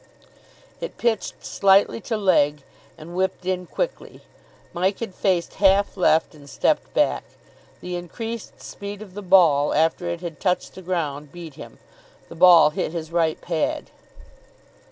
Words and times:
It 0.79 0.97
pitched 0.97 1.45
slightly 1.45 2.01
to 2.01 2.17
leg, 2.17 2.63
and 2.97 3.15
whipped 3.15 3.45
in 3.45 3.67
quickly. 3.67 4.21
Mike 4.73 4.97
had 4.97 5.13
faced 5.13 5.53
half 5.61 5.95
left, 5.95 6.33
and 6.33 6.49
stepped 6.49 6.91
back. 6.95 7.23
The 7.81 7.95
increased 7.95 8.63
speed 8.63 9.03
of 9.03 9.13
the 9.13 9.21
ball 9.21 9.75
after 9.75 10.07
it 10.09 10.21
had 10.21 10.39
touched 10.39 10.73
the 10.73 10.81
ground 10.81 11.31
beat 11.31 11.53
him. 11.53 11.77
The 12.29 12.35
ball 12.35 12.71
hit 12.71 12.93
his 12.93 13.11
right 13.11 13.39
pad. 13.41 13.91